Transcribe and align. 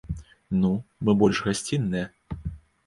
Ну, 0.61 0.69
мы 1.05 1.15
больш 1.21 1.43
гасцінныя. 1.51 2.05